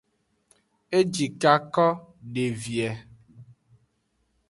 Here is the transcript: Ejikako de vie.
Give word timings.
Ejikako 0.99 1.87
de 2.33 2.47
vie. 2.61 2.91